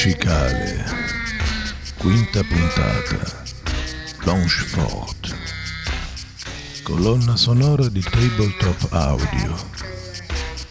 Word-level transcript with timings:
Cicale, 0.00 0.82
quinta 1.98 2.42
puntata, 2.42 3.44
Blanchefort, 4.22 5.36
colonna 6.82 7.36
sonora 7.36 7.86
di 7.86 8.00
Tabletop 8.00 8.86
Audio, 8.92 9.54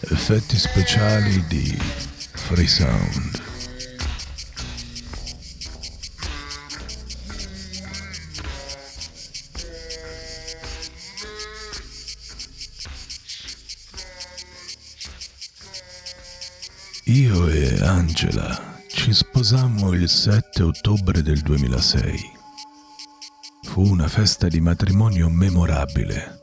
effetti 0.09 0.57
speciali 0.57 1.45
di 1.45 1.77
Freesound. 2.33 3.41
Io 17.03 17.47
e 17.47 17.79
Angela 17.83 18.68
ci 19.09 19.15
sposammo 19.15 19.91
il 19.93 20.07
7 20.07 20.61
ottobre 20.61 21.23
del 21.23 21.39
2006. 21.41 22.19
Fu 23.63 23.81
una 23.81 24.07
festa 24.07 24.47
di 24.47 24.61
matrimonio 24.61 25.29
memorabile, 25.29 26.41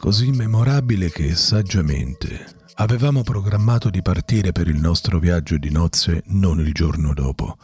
così 0.00 0.32
memorabile 0.32 1.08
che 1.08 1.36
saggiamente 1.36 2.46
avevamo 2.78 3.22
programmato 3.22 3.90
di 3.90 4.02
partire 4.02 4.50
per 4.50 4.66
il 4.66 4.80
nostro 4.80 5.20
viaggio 5.20 5.56
di 5.56 5.70
nozze 5.70 6.24
non 6.26 6.58
il 6.58 6.72
giorno 6.74 7.14
dopo, 7.14 7.56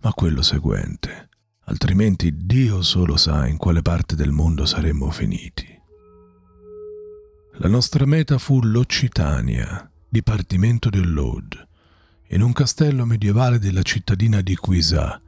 ma 0.00 0.12
quello 0.14 0.42
seguente, 0.42 1.28
altrimenti 1.66 2.44
Dio 2.44 2.82
solo 2.82 3.16
sa 3.16 3.46
in 3.46 3.56
quale 3.56 3.82
parte 3.82 4.16
del 4.16 4.32
mondo 4.32 4.66
saremmo 4.66 5.10
finiti. 5.10 5.64
La 7.58 7.68
nostra 7.68 8.04
meta 8.04 8.36
fu 8.36 8.60
l'Occitania, 8.60 9.88
Dipartimento 10.08 10.90
dell'Aude, 10.90 11.67
in 12.28 12.42
un 12.42 12.52
castello 12.52 13.04
medievale 13.04 13.58
della 13.58 13.82
cittadina 13.82 14.40
di 14.40 14.54
Quisà, 14.54 15.20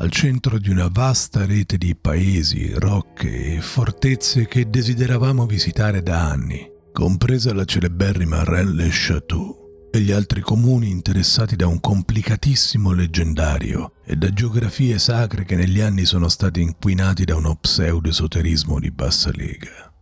al 0.00 0.10
centro 0.10 0.58
di 0.58 0.70
una 0.70 0.88
vasta 0.88 1.44
rete 1.44 1.76
di 1.76 1.96
paesi, 1.96 2.72
rocche 2.74 3.56
e 3.56 3.60
fortezze 3.60 4.46
che 4.46 4.68
desideravamo 4.68 5.46
visitare 5.46 6.02
da 6.02 6.28
anni, 6.28 6.70
compresa 6.92 7.52
la 7.52 7.64
celeberrima 7.64 8.44
Rennes-le-Château 8.44 9.88
e 9.90 10.00
gli 10.00 10.12
altri 10.12 10.40
comuni 10.40 10.90
interessati 10.90 11.56
da 11.56 11.66
un 11.66 11.80
complicatissimo 11.80 12.92
leggendario 12.92 13.94
e 14.04 14.16
da 14.16 14.30
geografie 14.30 14.98
sacre 14.98 15.44
che 15.44 15.56
negli 15.56 15.80
anni 15.80 16.04
sono 16.04 16.28
stati 16.28 16.60
inquinati 16.60 17.24
da 17.24 17.36
uno 17.36 17.56
pseudo-esoterismo 17.56 18.78
di 18.78 18.90
bassa 18.90 19.30
lega. 19.32 19.92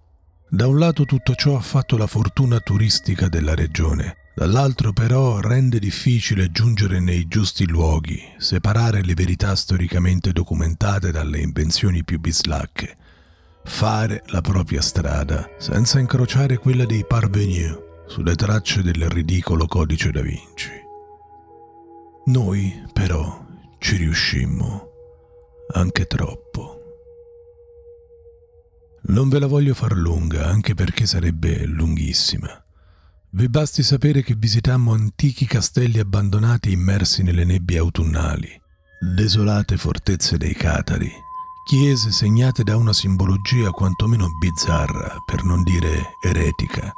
Da 0.49 0.67
un 0.67 0.79
lato 0.79 1.05
tutto 1.05 1.35
ciò 1.35 1.57
ha 1.57 1.61
fatto 1.61 1.97
la 1.97 2.07
fortuna 2.07 2.59
turistica 2.61 3.29
della 3.29 3.55
regione, 3.55 4.17
dall'altro 4.37 4.93
però 4.93 5.41
rende 5.41 5.79
difficile 5.79 6.53
giungere 6.53 7.01
nei 7.01 7.27
giusti 7.27 7.67
luoghi, 7.67 8.23
separare 8.37 9.03
le 9.03 9.15
verità 9.15 9.57
storicamente 9.57 10.31
documentate 10.31 11.11
dalle 11.11 11.41
invenzioni 11.41 12.05
più 12.05 12.21
bislacche, 12.21 12.99
fare 13.65 14.23
la 14.27 14.43
propria 14.43 14.83
strada 14.83 15.49
senza 15.57 15.99
incrociare 15.99 16.59
quella 16.59 16.85
dei 16.85 17.07
parvenus 17.07 17.79
sulle 18.07 18.35
tracce 18.35 18.83
del 18.83 19.09
ridicolo 19.09 19.67
codice 19.67 20.11
da 20.11 20.21
Vinci. 20.21 20.71
Noi 22.27 22.85
però 22.93 23.43
ci 23.79 23.97
riuscimmo, 23.97 24.91
anche 25.73 26.07
troppo. 26.07 26.75
Non 29.09 29.31
ve 29.31 29.39
la 29.39 29.47
voglio 29.47 29.73
far 29.73 29.97
lunga, 29.97 30.47
anche 30.47 30.75
perché 30.75 31.07
sarebbe 31.07 31.65
lunghissima. 31.65 32.66
Vi 33.37 33.51
basti 33.51 33.83
sapere 33.83 34.23
che 34.23 34.35
visitammo 34.35 34.95
antichi 34.95 35.45
castelli 35.45 35.99
abbandonati 35.99 36.73
immersi 36.73 37.23
nelle 37.23 37.45
nebbie 37.45 37.77
autunnali, 37.77 38.49
desolate 39.15 39.77
fortezze 39.77 40.39
dei 40.39 40.55
Catari, 40.55 41.13
chiese 41.67 42.13
segnate 42.13 42.63
da 42.63 42.79
una 42.79 42.95
simbologia 42.95 43.73
quantomeno 43.73 44.27
bizzarra, 44.41 45.17
per 45.27 45.45
non 45.45 45.63
dire 45.65 46.13
eretica, 46.25 46.91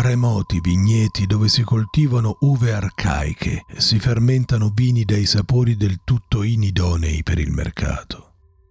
remoti 0.00 0.58
vigneti 0.62 1.26
dove 1.26 1.48
si 1.48 1.62
coltivano 1.64 2.38
uve 2.40 2.72
arcaiche 2.72 3.66
e 3.68 3.78
si 3.78 3.98
fermentano 3.98 4.70
vini 4.74 5.04
dai 5.04 5.26
sapori 5.26 5.76
del 5.76 6.00
tutto 6.02 6.44
inidonei 6.44 7.22
per 7.22 7.38
il 7.38 7.52
mercato. 7.52 8.30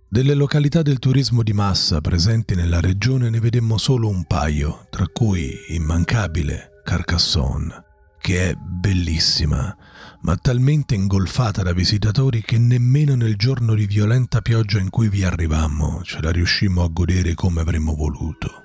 Delle 0.10 0.34
località 0.34 0.82
del 0.82 0.98
turismo 0.98 1.44
di 1.44 1.54
massa 1.54 2.02
presenti 2.02 2.56
nella 2.56 2.82
regione 2.82 3.30
ne 3.30 3.40
vedemmo 3.40 3.78
solo 3.78 4.10
un 4.10 4.26
paio, 4.26 4.88
tra 4.90 5.06
cui 5.08 5.56
immancabile 5.70 6.71
Carcassonne, 6.84 7.84
che 8.20 8.50
è 8.50 8.56
bellissima, 8.56 9.76
ma 10.22 10.36
talmente 10.38 10.96
ingolfata 10.96 11.64
da 11.64 11.74
visitatori 11.74 12.42
che 12.42 12.58
nemmeno 12.58 13.16
nel 13.16 13.36
giorno 13.36 13.74
di 13.74 13.86
violenta 13.86 14.42
pioggia 14.42 14.80
in 14.80 14.90
cui 14.90 15.10
vi 15.10 15.24
arrivammo 15.24 16.02
ce 16.04 16.22
la 16.22 16.32
riuscimmo 16.32 16.84
a 16.84 16.90
godere 16.90 17.34
come 17.34 17.62
avremmo 17.62 17.96
voluto. 17.96 18.64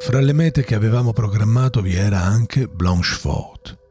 Fra 0.00 0.20
le 0.20 0.32
mete 0.32 0.64
che 0.64 0.74
avevamo 0.74 1.12
programmato 1.12 1.80
vi 1.80 1.94
era 1.94 2.22
anche 2.22 2.66
Blanchefort, 2.66 3.82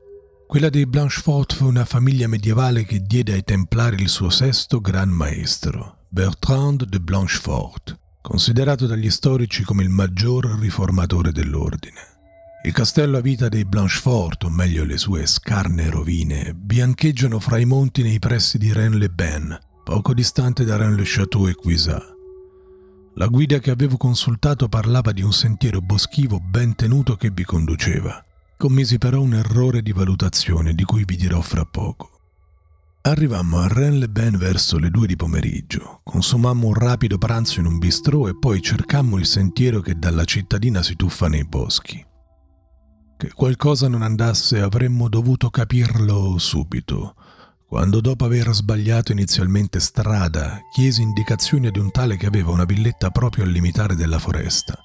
quella 0.54 0.70
dei 0.70 0.86
Blanchefort 0.86 1.56
fu 1.56 1.66
una 1.66 1.84
famiglia 1.84 2.28
medievale 2.28 2.86
che 2.86 3.02
diede 3.02 3.34
ai 3.34 3.44
Templari 3.44 4.00
il 4.00 4.08
suo 4.08 4.30
sesto 4.30 4.82
gran 4.82 5.10
maestro, 5.10 6.06
Bertrand 6.10 6.84
de 6.84 7.00
Blanchefort, 7.00 7.98
considerato 8.22 8.86
dagli 8.86 9.10
storici 9.10 9.64
come 9.64 9.82
il 9.82 9.90
maggior 9.90 10.46
riformatore 10.60 11.32
dell'ordine. 11.32 12.13
Il 12.66 12.72
castello 12.72 13.18
a 13.18 13.22
vita 13.22 13.50
dei 13.50 13.66
Blanchefort, 13.66 14.46
o 14.46 14.50
meglio 14.50 14.86
le 14.86 14.98
sue 14.98 15.26
scarne 15.26 15.90
rovine, 15.90 16.54
biancheggiano 16.54 17.38
fra 17.38 17.58
i 17.58 17.66
monti 17.66 18.04
nei 18.04 18.20
pressi 18.20 18.58
di 18.58 18.72
Rennes-les-Bains, 18.72 19.58
poco 19.84 20.14
distante 20.14 20.64
da 20.64 20.78
Rennes-le-Château 20.78 21.48
e 21.50 21.56
Cuisat. 21.56 22.16
La 23.16 23.28
guida 23.28 23.60
che 23.60 23.70
avevo 23.70 23.98
consultato 23.98 24.70
parlava 24.70 25.12
di 25.12 25.22
un 25.22 25.34
sentiero 25.34 25.82
boschivo 25.82 26.40
ben 26.40 26.74
tenuto 26.74 27.18
che 27.18 27.32
vi 27.32 27.44
conduceva. 27.44 28.24
Commisi 28.56 28.98
però 28.98 29.20
un 29.20 29.34
errore 29.34 29.82
di 29.82 29.92
valutazione 29.92 30.74
di 30.74 30.86
cui 30.86 31.04
vi 31.04 31.18
dirò 31.18 31.42
fra 31.42 31.66
poco. 31.66 32.12
Arrivammo 33.02 33.60
a 33.60 33.68
Rennes-les-Bains 33.68 34.38
verso 34.38 34.80
le 34.80 34.90
due 34.90 35.08
di 35.08 35.18
pomeriggio, 35.18 36.00
consumammo 36.02 36.68
un 36.68 36.76
rapido 36.76 37.18
pranzo 37.18 37.60
in 37.60 37.66
un 37.66 37.78
bistrò 37.78 38.30
e 38.30 38.40
poi 38.40 38.62
cercammo 38.62 39.18
il 39.18 39.26
sentiero 39.26 39.82
che 39.82 40.00
dalla 40.00 40.24
cittadina 40.24 40.82
si 40.82 40.96
tuffa 40.96 41.28
nei 41.28 41.44
boschi. 41.44 42.12
Che 43.24 43.32
qualcosa 43.34 43.88
non 43.88 44.02
andasse 44.02 44.60
avremmo 44.60 45.08
dovuto 45.08 45.50
capirlo 45.50 46.38
subito, 46.38 47.16
quando 47.66 48.02
dopo 48.02 48.26
aver 48.26 48.52
sbagliato 48.52 49.14
inizialmente 49.14 49.80
strada 49.80 50.60
chiesi 50.74 51.02
indicazioni 51.02 51.68
ad 51.68 51.78
un 51.78 51.90
tale 51.90 52.18
che 52.18 52.26
aveva 52.26 52.52
una 52.52 52.66
villetta 52.66 53.12
proprio 53.12 53.46
al 53.46 53.52
limitare 53.52 53.96
della 53.96 54.20
foresta. 54.20 54.78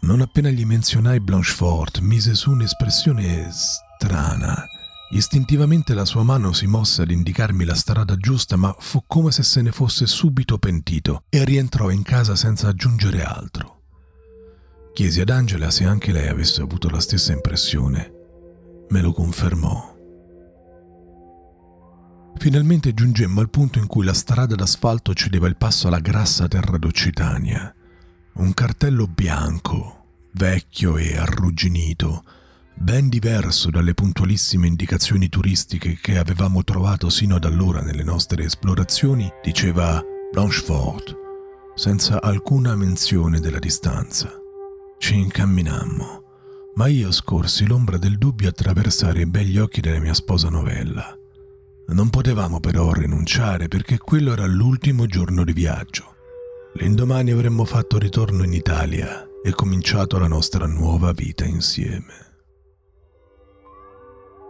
Non 0.00 0.22
appena 0.22 0.50
gli 0.50 0.64
menzionai 0.64 1.20
Blanchefort, 1.20 2.00
mise 2.00 2.34
su 2.34 2.50
un'espressione 2.50 3.48
strana. 3.52 4.60
Istintivamente 5.12 5.94
la 5.94 6.04
sua 6.04 6.24
mano 6.24 6.52
si 6.52 6.66
mosse 6.66 7.02
ad 7.02 7.12
indicarmi 7.12 7.64
la 7.64 7.76
strada 7.76 8.16
giusta, 8.16 8.56
ma 8.56 8.74
fu 8.76 9.04
come 9.06 9.30
se 9.30 9.44
se 9.44 9.62
ne 9.62 9.70
fosse 9.70 10.08
subito 10.08 10.58
pentito 10.58 11.22
e 11.28 11.44
rientrò 11.44 11.90
in 11.90 12.02
casa 12.02 12.34
senza 12.34 12.66
aggiungere 12.66 13.22
altro. 13.22 13.77
Chiesi 14.98 15.20
ad 15.20 15.30
Angela 15.30 15.70
se 15.70 15.84
anche 15.84 16.10
lei 16.10 16.26
avesse 16.26 16.60
avuto 16.60 16.90
la 16.90 16.98
stessa 16.98 17.30
impressione. 17.30 18.12
Me 18.88 19.00
lo 19.00 19.12
confermò. 19.12 19.96
Finalmente 22.34 22.92
giungemmo 22.92 23.38
al 23.38 23.48
punto 23.48 23.78
in 23.78 23.86
cui 23.86 24.04
la 24.04 24.12
strada 24.12 24.56
d'asfalto 24.56 25.14
cedeva 25.14 25.46
il 25.46 25.56
passo 25.56 25.86
alla 25.86 26.00
grassa 26.00 26.48
terra 26.48 26.78
d'Occitania. 26.78 27.72
Un 28.38 28.52
cartello 28.52 29.06
bianco, 29.06 30.30
vecchio 30.32 30.96
e 30.96 31.16
arrugginito, 31.16 32.24
ben 32.74 33.08
diverso 33.08 33.70
dalle 33.70 33.94
puntualissime 33.94 34.66
indicazioni 34.66 35.28
turistiche 35.28 35.96
che 36.02 36.18
avevamo 36.18 36.64
trovato 36.64 37.08
sino 37.08 37.36
ad 37.36 37.44
allora 37.44 37.82
nelle 37.82 38.02
nostre 38.02 38.42
esplorazioni, 38.42 39.30
diceva 39.44 40.02
Blanchefort, 40.32 41.16
senza 41.76 42.20
alcuna 42.20 42.74
menzione 42.74 43.38
della 43.38 43.60
distanza. 43.60 44.42
Ci 44.98 45.14
incamminammo, 45.16 46.22
ma 46.74 46.86
io 46.86 47.10
scorsi 47.10 47.66
l'ombra 47.66 47.96
del 47.96 48.18
dubbio 48.18 48.48
attraversare 48.48 49.22
i 49.22 49.26
begli 49.26 49.58
occhi 49.58 49.80
della 49.80 50.00
mia 50.00 50.14
sposa 50.14 50.48
novella. 50.48 51.16
Non 51.88 52.10
potevamo 52.10 52.60
però 52.60 52.92
rinunciare 52.92 53.68
perché 53.68 53.98
quello 53.98 54.32
era 54.32 54.46
l'ultimo 54.46 55.06
giorno 55.06 55.44
di 55.44 55.52
viaggio 55.52 56.16
L'indomani 56.74 57.32
avremmo 57.32 57.64
fatto 57.64 57.98
ritorno 57.98 58.44
in 58.44 58.52
Italia 58.52 59.26
e 59.42 59.52
cominciato 59.52 60.16
la 60.18 60.28
nostra 60.28 60.66
nuova 60.66 61.12
vita 61.12 61.44
insieme. 61.44 62.27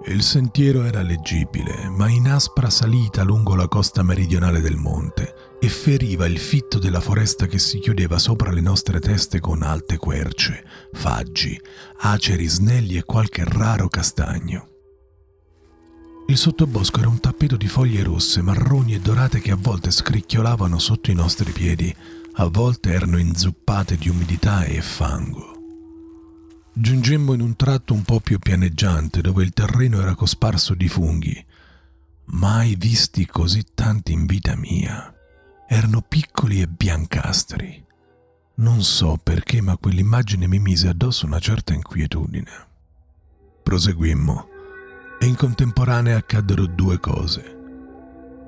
Il 0.06 0.22
sentiero 0.22 0.84
era 0.84 1.02
leggibile, 1.02 1.88
ma 1.88 2.08
in 2.08 2.28
aspra 2.28 2.70
salita 2.70 3.24
lungo 3.24 3.54
la 3.56 3.66
costa 3.66 4.02
meridionale 4.02 4.60
del 4.60 4.76
monte 4.76 5.56
e 5.60 5.68
feriva 5.68 6.24
il 6.26 6.38
fitto 6.38 6.78
della 6.78 7.00
foresta 7.00 7.46
che 7.46 7.58
si 7.58 7.80
chiudeva 7.80 8.18
sopra 8.18 8.52
le 8.52 8.60
nostre 8.60 9.00
teste 9.00 9.40
con 9.40 9.62
alte 9.62 9.96
querce, 9.96 10.64
faggi, 10.92 11.60
aceri 11.98 12.46
snelli 12.46 12.96
e 12.96 13.02
qualche 13.02 13.42
raro 13.44 13.88
castagno. 13.88 14.68
Il 16.28 16.36
sottobosco 16.36 17.00
era 17.00 17.08
un 17.08 17.20
tappeto 17.20 17.56
di 17.56 17.68
foglie 17.68 18.02
rosse, 18.04 18.40
marroni 18.40 18.94
e 18.94 19.00
dorate 19.00 19.40
che 19.40 19.50
a 19.50 19.58
volte 19.58 19.90
scricchiolavano 19.90 20.78
sotto 20.78 21.10
i 21.10 21.14
nostri 21.14 21.50
piedi, 21.50 21.94
a 22.34 22.46
volte 22.46 22.92
erano 22.92 23.18
inzuppate 23.18 23.96
di 23.96 24.08
umidità 24.08 24.62
e 24.64 24.80
fango. 24.80 25.57
Giungemmo 26.80 27.32
in 27.32 27.40
un 27.40 27.56
tratto 27.56 27.92
un 27.92 28.04
po' 28.04 28.20
più 28.20 28.38
pianeggiante 28.38 29.20
dove 29.20 29.42
il 29.42 29.52
terreno 29.52 30.00
era 30.00 30.14
cosparso 30.14 30.74
di 30.74 30.86
funghi. 30.86 31.44
Mai 32.26 32.76
visti 32.76 33.26
così 33.26 33.64
tanti 33.74 34.12
in 34.12 34.26
vita 34.26 34.54
mia. 34.54 35.12
Erano 35.66 36.02
piccoli 36.02 36.60
e 36.60 36.68
biancastri. 36.68 37.84
Non 38.58 38.84
so 38.84 39.18
perché, 39.20 39.60
ma 39.60 39.76
quell'immagine 39.76 40.46
mi 40.46 40.60
mise 40.60 40.86
addosso 40.86 41.26
una 41.26 41.40
certa 41.40 41.72
inquietudine. 41.72 42.50
Proseguimmo 43.60 44.48
e 45.18 45.26
in 45.26 45.34
contemporanea 45.34 46.16
accaddero 46.16 46.66
due 46.66 47.00
cose. 47.00 47.56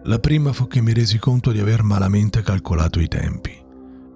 La 0.05 0.21
prima 0.21 0.53
fu 0.53 0.69
che 0.69 0.81
mi 0.81 0.93
resi 0.93 1.19
conto 1.19 1.51
di 1.51 1.59
aver 1.59 1.83
malamente 1.83 2.43
calcolato 2.43 3.01
i 3.01 3.09
tempi. 3.09 3.61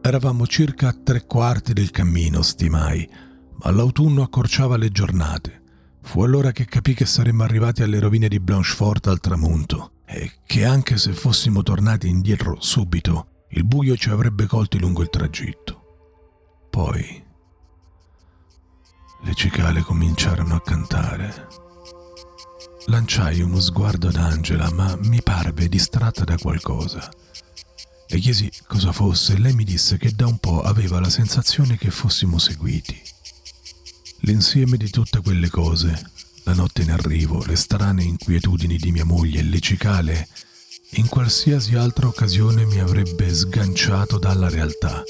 Eravamo 0.00 0.46
circa 0.46 0.87
a 0.87 0.93
tre 1.02 1.26
quarti 1.26 1.72
del 1.72 1.90
cammino, 1.90 2.43
stimai, 2.43 3.32
ma 3.62 3.70
l'autunno 3.70 4.22
accorciava 4.22 4.76
le 4.76 4.90
giornate. 4.90 5.62
Fu 6.02 6.22
allora 6.22 6.52
che 6.52 6.64
capì 6.66 6.94
che 6.94 7.06
saremmo 7.06 7.42
arrivati 7.42 7.82
alle 7.82 7.98
rovine 7.98 8.28
di 8.28 8.40
Blanchefort 8.40 9.06
al 9.06 9.20
tramonto 9.20 9.92
e 10.06 10.32
che 10.46 10.64
anche 10.64 10.98
se 10.98 11.12
fossimo 11.12 11.62
tornati 11.62 12.08
indietro 12.08 12.56
subito, 12.60 13.44
il 13.50 13.64
buio 13.64 13.96
ci 13.96 14.10
avrebbe 14.10 14.46
colti 14.46 14.78
lungo 14.78 15.02
il 15.02 15.10
tragitto. 15.10 15.80
Poi 16.70 17.22
le 19.22 19.34
cicale 19.34 19.80
cominciarono 19.80 20.56
a 20.56 20.60
cantare 20.60 21.62
Lanciai 22.86 23.40
uno 23.40 23.60
sguardo 23.60 24.08
ad 24.08 24.16
Angela, 24.16 24.70
ma 24.70 24.94
mi 25.04 25.22
parve 25.22 25.68
distratta 25.68 26.22
da 26.24 26.36
qualcosa. 26.36 27.08
Le 28.08 28.18
chiesi 28.18 28.50
cosa 28.66 28.92
fosse 28.92 29.34
e 29.34 29.38
lei 29.38 29.54
mi 29.54 29.64
disse 29.64 29.96
che 29.96 30.12
da 30.12 30.26
un 30.26 30.36
po' 30.36 30.60
aveva 30.60 31.00
la 31.00 31.08
sensazione 31.08 31.78
che 31.78 31.90
fossimo 31.90 32.38
seguiti. 32.38 33.00
L'insieme 34.26 34.76
di 34.76 34.91
tutte 34.91 35.21
quelle 35.21 35.49
cose, 35.49 36.11
la 36.44 36.55
notte 36.55 36.82
in 36.82 36.91
arrivo, 36.91 37.44
le 37.44 37.56
strane 37.56 38.03
inquietudini 38.03 38.76
di 38.76 38.93
mia 38.93 39.05
moglie 39.05 39.41
e 39.41 39.44
le 39.44 39.61
cicale, 39.61 40.29
in 40.97 41.09
qualsiasi 41.09 41.75
altra 41.75 42.06
occasione 42.06 42.65
mi 42.65 42.81
avrebbe 42.81 43.32
sganciato 43.32 44.19
dalla 44.19 44.49
realtà, 44.49 45.03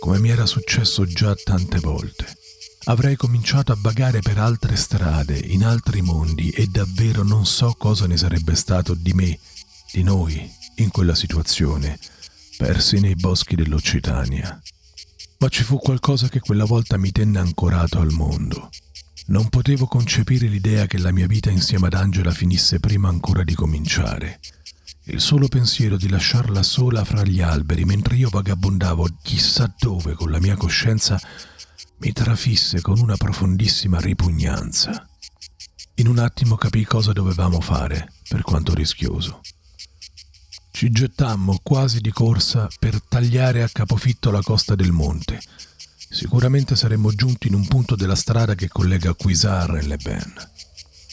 come 0.00 0.18
mi 0.18 0.30
era 0.30 0.46
successo 0.46 1.04
già 1.04 1.34
tante 1.34 1.78
volte 1.78 2.40
avrei 2.84 3.16
cominciato 3.16 3.72
a 3.72 3.78
vagare 3.78 4.20
per 4.20 4.38
altre 4.38 4.76
strade, 4.76 5.38
in 5.38 5.64
altri 5.64 6.02
mondi 6.02 6.50
e 6.50 6.66
davvero 6.66 7.22
non 7.22 7.46
so 7.46 7.74
cosa 7.78 8.06
ne 8.06 8.16
sarebbe 8.16 8.54
stato 8.54 8.94
di 8.94 9.12
me, 9.12 9.38
di 9.92 10.02
noi, 10.02 10.50
in 10.76 10.90
quella 10.90 11.14
situazione, 11.14 11.98
persi 12.56 12.98
nei 12.98 13.14
boschi 13.14 13.54
dell'Occitania. 13.54 14.60
Ma 15.42 15.48
ci 15.48 15.64
fu 15.64 15.76
qualcosa 15.78 16.28
che 16.28 16.38
quella 16.38 16.64
volta 16.64 16.96
mi 16.96 17.10
tenne 17.10 17.40
ancorato 17.40 17.98
al 17.98 18.12
mondo. 18.12 18.70
Non 19.26 19.48
potevo 19.48 19.86
concepire 19.86 20.46
l'idea 20.46 20.86
che 20.86 20.98
la 20.98 21.10
mia 21.10 21.26
vita 21.26 21.50
insieme 21.50 21.88
ad 21.88 21.94
Angela 21.94 22.30
finisse 22.30 22.78
prima 22.78 23.08
ancora 23.08 23.42
di 23.42 23.52
cominciare. 23.56 24.38
Il 25.06 25.20
solo 25.20 25.48
pensiero 25.48 25.96
di 25.96 26.08
lasciarla 26.08 26.62
sola 26.62 27.04
fra 27.04 27.24
gli 27.24 27.40
alberi 27.40 27.84
mentre 27.84 28.14
io 28.14 28.28
vagabondavo 28.28 29.08
chissà 29.20 29.74
dove 29.76 30.12
con 30.12 30.30
la 30.30 30.38
mia 30.38 30.54
coscienza 30.54 31.20
mi 31.98 32.12
trafisse 32.12 32.80
con 32.80 33.00
una 33.00 33.16
profondissima 33.16 33.98
ripugnanza. 33.98 35.08
In 35.96 36.06
un 36.06 36.18
attimo 36.18 36.54
capì 36.54 36.84
cosa 36.84 37.10
dovevamo 37.10 37.60
fare, 37.60 38.12
per 38.28 38.42
quanto 38.42 38.74
rischioso. 38.74 39.40
Ci 40.72 40.90
gettammo 40.90 41.60
quasi 41.62 42.00
di 42.00 42.10
corsa 42.10 42.66
per 42.78 43.00
tagliare 43.00 43.62
a 43.62 43.68
capofitto 43.70 44.30
la 44.30 44.42
costa 44.42 44.74
del 44.74 44.90
monte. 44.90 45.40
Sicuramente 46.10 46.74
saremmo 46.74 47.12
giunti 47.12 47.46
in 47.46 47.54
un 47.54 47.66
punto 47.68 47.94
della 47.94 48.16
strada 48.16 48.54
che 48.54 48.68
collega 48.68 49.14
Quisar 49.14 49.76
e 49.76 49.82
Le 49.82 49.96
Ben. 49.98 50.32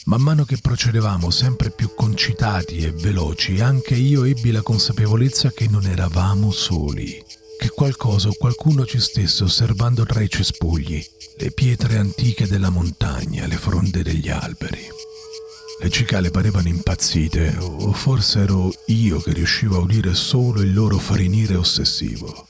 Man 0.06 0.21
mano 0.21 0.45
che 0.45 0.57
procedevamo 0.57 1.29
sempre 1.29 1.69
più 1.69 1.94
concitati 1.94 2.77
e 2.77 2.91
veloci, 2.91 3.59
anche 3.59 3.94
io 3.95 4.23
ebbi 4.23 4.51
la 4.51 4.63
consapevolezza 4.63 5.51
che 5.51 5.67
non 5.67 5.85
eravamo 5.85 6.51
soli 6.51 7.23
che 7.59 7.71
qualcosa 7.71 8.29
o 8.29 8.35
qualcuno 8.38 8.85
ci 8.85 9.01
stesse 9.01 9.44
osservando 9.44 10.05
tra 10.05 10.21
i 10.21 10.29
cespugli, 10.29 11.03
le 11.38 11.51
pietre 11.51 11.97
antiche 11.97 12.47
della 12.47 12.69
montagna, 12.69 13.47
le 13.47 13.57
fronde 13.57 14.01
degli 14.01 14.29
alberi. 14.29 14.99
Le 15.81 15.89
cicale 15.89 16.29
parevano 16.29 16.67
impazzite, 16.67 17.55
o 17.57 17.93
forse 17.93 18.41
ero 18.41 18.69
io 18.87 19.19
che 19.21 19.31
riuscivo 19.31 19.77
a 19.77 19.79
udire 19.79 20.13
solo 20.13 20.61
il 20.61 20.73
loro 20.73 20.97
farinire 20.97 21.55
ossessivo. 21.55 22.47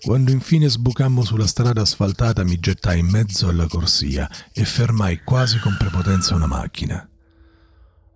Quando 0.00 0.30
infine 0.30 0.66
sbucammo 0.66 1.22
sulla 1.22 1.46
strada 1.46 1.82
asfaltata 1.82 2.42
mi 2.42 2.58
gettai 2.58 3.00
in 3.00 3.08
mezzo 3.08 3.48
alla 3.48 3.66
corsia 3.66 4.26
e 4.54 4.64
fermai 4.64 5.20
quasi 5.22 5.58
con 5.58 5.76
prepotenza 5.78 6.34
una 6.34 6.46
macchina. 6.46 7.06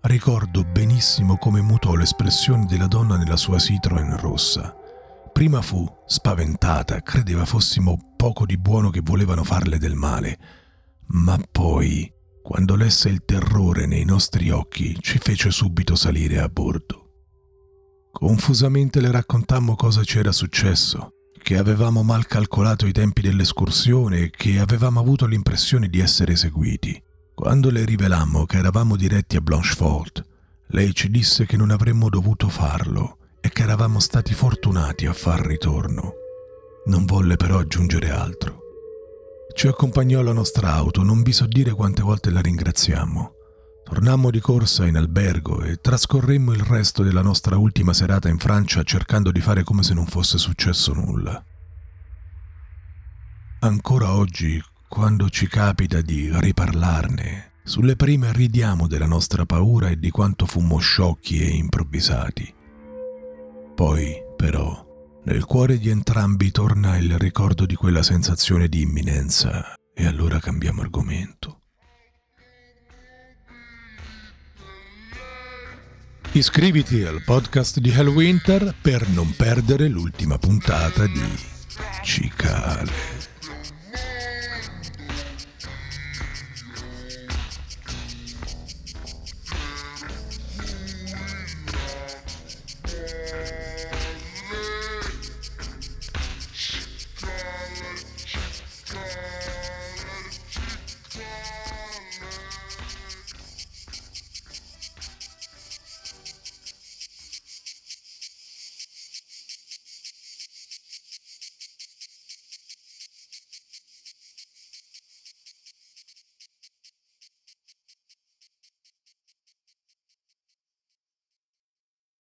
Ricordo 0.01 0.65
benissimo 0.65 1.37
come 1.37 1.61
mutò 1.61 1.95
l'espressione 1.95 2.65
della 2.65 2.87
donna 2.87 3.19
nella 3.19 3.37
sua 3.37 3.59
Citroen 3.59 4.17
rossa. 4.17 4.75
Prima 5.35 5.61
fu 5.61 5.87
spaventata, 6.07 7.03
credeva 7.03 7.45
fossimo 7.45 8.15
poco 8.17 8.47
di 8.47 8.57
buono 8.57 8.89
che 8.89 9.01
volevano 9.03 9.45
farle 9.45 9.77
del 9.77 9.95
male, 9.95 10.39
ma 11.09 11.39
poi, 11.51 12.11
quando 12.45 12.77
lesse 12.77 13.09
il 13.09 13.25
terrore 13.25 13.87
nei 13.87 14.05
nostri 14.05 14.51
occhi, 14.51 14.95
ci 15.01 15.17
fece 15.17 15.51
subito 15.51 15.97
salire 15.97 16.41
a 16.41 16.49
bordo. 16.51 17.09
Confusamente 18.13 19.01
le 19.01 19.11
raccontammo 19.11 19.75
cosa 19.77 20.03
c'era 20.03 20.31
successo, 20.31 21.13
che 21.43 21.57
avevamo 21.57 22.03
mal 22.03 22.27
calcolato 22.27 22.85
i 22.85 22.93
tempi 22.93 23.23
dell'escursione 23.23 24.25
e 24.25 24.31
che 24.31 24.59
avevamo 24.59 25.01
avuto 25.01 25.25
l'impressione 25.25 25.89
di 25.89 26.01
essere 26.01 26.37
seguiti. 26.37 27.03
Quando 27.35 27.71
le 27.71 27.87
rivelammo 27.87 28.45
che 28.45 28.59
eravamo 28.59 28.95
diretti 28.95 29.37
a 29.37 29.41
Blanchefort, 29.41 30.23
lei 30.67 30.95
ci 30.95 31.11
disse 31.11 31.47
che 31.47 31.57
non 31.57 31.71
avremmo 31.71 32.11
dovuto 32.11 32.51
farlo 32.51 33.21
e 33.41 33.49
che 33.49 33.63
eravamo 33.63 34.01
stati 34.01 34.35
fortunati 34.35 35.07
a 35.07 35.15
far 35.15 35.41
ritorno. 35.41 36.13
Non 36.89 37.07
volle 37.07 37.37
però 37.37 37.59
aggiungere 37.59 38.11
altro. 38.11 38.64
Ci 39.55 39.69
accompagnò 39.69 40.19
alla 40.19 40.33
nostra 40.33 40.73
auto, 40.73 41.05
non 41.05 41.23
vi 41.23 41.33
so 41.33 41.47
dire 41.47 41.71
quante 41.71 42.03
volte 42.03 42.31
la 42.31 42.41
ringraziammo. 42.41 43.33
Tornammo 43.85 44.31
di 44.31 44.41
corsa 44.41 44.85
in 44.85 44.97
albergo 44.97 45.63
e 45.63 45.77
trascorremmo 45.77 46.53
il 46.53 46.61
resto 46.61 47.05
della 47.05 47.23
nostra 47.23 47.57
ultima 47.57 47.93
serata 47.93 48.29
in 48.29 48.39
Francia 48.39 48.83
cercando 48.83 49.31
di 49.31 49.41
fare 49.41 49.63
come 49.63 49.85
se 49.85 49.95
non 49.95 50.07
fosse 50.07 50.39
successo 50.39 50.93
nulla. 50.93 51.43
Ancora 53.61 54.15
oggi, 54.15 54.61
quando 54.89 55.31
ci 55.31 55.47
capita 55.47 56.01
di 56.01 56.29
riparlarne, 56.33 57.53
sulle 57.63 57.95
prime 57.95 58.33
ridiamo 58.33 58.89
della 58.89 59.07
nostra 59.07 59.47
paura 59.47 59.89
e 59.89 59.99
di 59.99 60.11
quanto 60.11 60.47
fummo 60.47 60.79
sciocchi 60.79 61.39
e 61.39 61.55
improvvisati. 61.55 62.55
Poi, 63.75 64.15
però, 64.37 64.84
nel 65.25 65.45
cuore 65.45 65.79
di 65.79 65.89
entrambi 65.89 66.51
torna 66.51 66.97
il 66.99 67.19
ricordo 67.19 67.65
di 67.67 67.75
quella 67.75 68.03
sensazione 68.03 68.69
di 68.69 68.83
imminenza 68.83 69.75
e 69.95 70.07
allora 70.07 70.39
cambiamo 70.39 70.83
argomento. 70.83 71.61
Iscriviti 76.33 77.05
al 77.05 77.23
podcast 77.23 77.79
di 77.79 77.91
Hellwinter 77.91 78.75
per 78.81 79.09
non 79.09 79.35
perdere 79.37 79.89
l'ultima 79.89 80.37
puntata 80.37 81.07
di 81.07 81.53
Cicale. 82.03 83.24